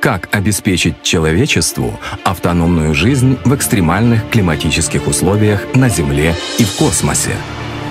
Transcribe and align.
как 0.00 0.28
обеспечить 0.34 1.02
человечеству 1.02 2.00
автономную 2.24 2.94
жизнь 2.94 3.38
в 3.44 3.54
экстремальных 3.54 4.28
климатических 4.30 5.06
условиях 5.06 5.74
на 5.74 5.88
Земле 5.88 6.34
и 6.58 6.64
в 6.64 6.72
космосе. 6.76 7.36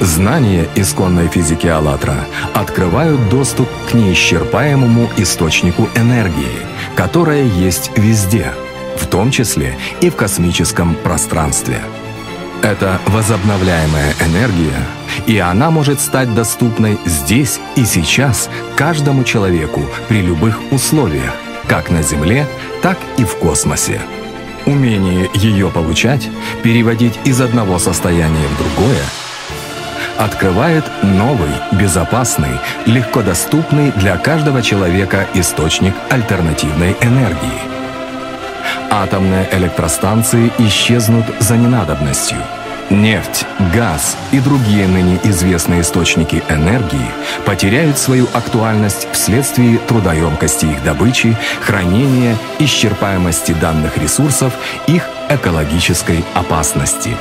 Знания 0.00 0.66
исконной 0.74 1.28
физики 1.28 1.66
«АЛЛАТРА» 1.66 2.26
открывают 2.52 3.28
доступ 3.30 3.68
к 3.90 3.94
неисчерпаемому 3.94 5.08
источнику 5.16 5.88
энергии, 5.94 6.58
которая 6.94 7.44
есть 7.44 7.90
везде, 7.96 8.52
в 8.96 9.06
том 9.06 9.30
числе 9.30 9.76
и 10.00 10.10
в 10.10 10.16
космическом 10.16 10.94
пространстве. 10.96 11.80
Это 12.60 12.98
возобновляемая 13.06 14.14
энергия, 14.20 14.86
и 15.26 15.38
она 15.38 15.70
может 15.70 16.00
стать 16.00 16.34
доступной 16.34 16.98
здесь 17.04 17.60
и 17.76 17.84
сейчас 17.84 18.50
каждому 18.76 19.22
человеку 19.22 19.82
при 20.08 20.22
любых 20.22 20.60
условиях, 20.72 21.34
как 21.68 21.90
на 21.90 22.02
Земле, 22.02 22.46
так 22.82 22.98
и 23.18 23.24
в 23.24 23.36
космосе. 23.36 24.00
Умение 24.66 25.28
ее 25.34 25.70
получать, 25.70 26.28
переводить 26.62 27.18
из 27.24 27.40
одного 27.40 27.78
состояния 27.78 28.46
в 28.48 28.58
другое– 28.58 29.02
открывает 30.18 30.84
новый, 31.02 31.50
безопасный, 31.72 32.60
легко 32.86 33.22
доступный 33.22 33.90
для 33.92 34.16
каждого 34.16 34.62
человека 34.62 35.26
источник 35.34 35.94
альтернативной 36.10 36.96
энергии. 37.00 37.74
Атомные 38.90 39.48
электростанции 39.52 40.52
исчезнут 40.58 41.24
за 41.40 41.56
ненадобностью. 41.56 42.38
Нефть, 42.94 43.44
газ 43.74 44.16
и 44.30 44.38
другие 44.38 44.86
ныне 44.86 45.18
известные 45.24 45.80
источники 45.80 46.44
энергии 46.48 47.10
потеряют 47.44 47.98
свою 47.98 48.28
актуальность 48.32 49.08
вследствие 49.12 49.78
трудоемкости 49.78 50.66
их 50.66 50.84
добычи, 50.84 51.36
хранения, 51.60 52.36
исчерпаемости 52.60 53.50
данных 53.52 53.98
ресурсов, 53.98 54.52
их 54.86 55.08
экологической 55.28 56.24
опасности. 56.34 57.16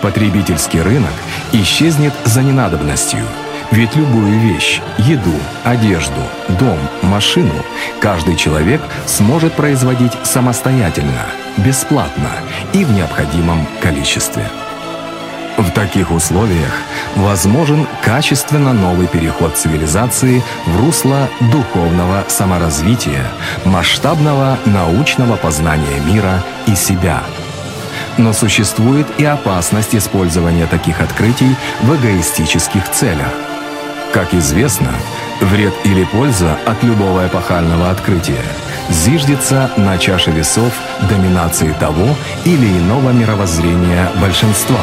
Потребительский 0.00 0.80
рынок 0.80 1.12
исчезнет 1.52 2.14
за 2.24 2.42
ненадобностью. 2.42 3.26
Ведь 3.70 3.94
любую 3.94 4.40
вещь, 4.40 4.80
еду, 4.96 5.34
одежду, 5.64 6.22
дом, 6.58 6.78
машину 7.02 7.52
каждый 8.00 8.36
человек 8.36 8.80
сможет 9.04 9.52
производить 9.52 10.12
самостоятельно, 10.24 11.26
бесплатно 11.58 12.30
и 12.72 12.86
в 12.86 12.92
необходимом 12.92 13.66
количестве. 13.82 14.48
В 15.58 15.72
таких 15.72 16.12
условиях 16.12 16.72
возможен 17.16 17.86
качественно 18.00 18.72
новый 18.72 19.08
переход 19.08 19.56
цивилизации 19.56 20.42
в 20.66 20.80
русло 20.80 21.28
духовного 21.52 22.24
саморазвития, 22.28 23.26
масштабного 23.64 24.56
научного 24.64 25.36
познания 25.36 26.00
мира 26.06 26.42
и 26.66 26.74
себя– 26.74 27.22
но 28.18 28.32
существует 28.32 29.06
и 29.18 29.24
опасность 29.24 29.94
использования 29.94 30.66
таких 30.66 31.00
открытий 31.00 31.54
в 31.82 31.94
эгоистических 31.94 32.90
целях. 32.90 33.32
Как 34.12 34.34
известно, 34.34 34.90
вред 35.40 35.74
или 35.84 36.04
польза 36.04 36.58
от 36.66 36.82
любого 36.82 37.26
эпохального 37.26 37.90
открытия 37.90 38.42
зиждется 38.90 39.70
на 39.76 39.98
чаше 39.98 40.30
весов 40.30 40.72
доминации 41.08 41.72
того 41.78 42.16
или 42.44 42.66
иного 42.66 43.10
мировоззрения 43.10 44.10
большинства. 44.20 44.80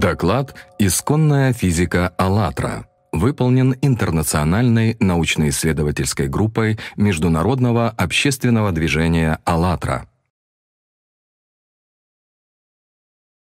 Доклад 0.00 0.54
«Исконная 0.78 1.52
физика 1.52 2.14
АЛЛАТРА» 2.16 2.86
выполнен 3.12 3.76
интернациональной 3.82 4.96
научно-исследовательской 4.98 6.26
группой 6.26 6.78
Международного 6.96 7.90
общественного 7.90 8.72
движения 8.72 9.40
«АЛЛАТРА». 9.44 10.09